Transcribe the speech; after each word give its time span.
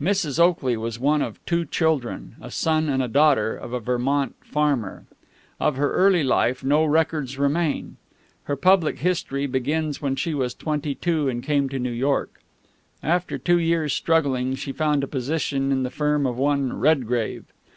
Mrs. 0.00 0.40
Oakley 0.40 0.76
was 0.76 0.98
one 0.98 1.22
of 1.22 1.38
two 1.46 1.64
children, 1.64 2.34
a 2.40 2.50
son 2.50 2.88
and 2.88 3.00
a 3.00 3.06
daughter, 3.06 3.54
of 3.54 3.72
a 3.72 3.78
Vermont 3.78 4.34
farmer. 4.40 5.04
Of 5.60 5.76
her 5.76 5.92
early 5.92 6.24
life 6.24 6.64
no 6.64 6.84
records 6.84 7.38
remain. 7.38 7.96
Her 8.46 8.56
public 8.56 8.98
history 8.98 9.46
begins 9.46 10.02
when 10.02 10.16
she 10.16 10.34
was 10.34 10.52
twenty 10.52 10.96
two 10.96 11.28
and 11.28 11.44
came 11.44 11.68
to 11.68 11.78
New 11.78 11.92
York. 11.92 12.40
After 13.04 13.38
two 13.38 13.60
years' 13.60 13.92
struggling, 13.92 14.56
she 14.56 14.72
found 14.72 15.04
a 15.04 15.06
position 15.06 15.70
in 15.70 15.84
the 15.84 15.90
firm 15.90 16.26
of 16.26 16.36
one 16.38 16.72
Redgrave. 16.76 17.44